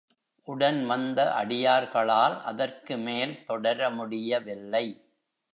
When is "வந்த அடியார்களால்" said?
0.85-2.35